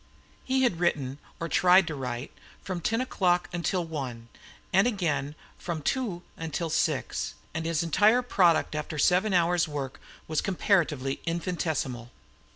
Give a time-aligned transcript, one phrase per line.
[0.43, 2.31] He had written, or tried to write,
[2.63, 4.29] from ten o'clock until one,
[4.73, 10.41] and again from two until six; and his entire product after seven hours' work was
[10.41, 12.09] comparatively infinitesimal.